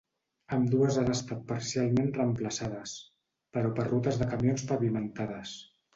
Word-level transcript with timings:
Ambdues 0.55 0.95
han 1.01 1.11
estat 1.15 1.43
parcialment 1.51 2.09
reemplaçades, 2.17 2.95
però 3.59 3.75
per 3.81 3.89
rutes 3.93 4.19
de 4.23 4.29
camions 4.33 4.65
pavimentades. 4.73 5.55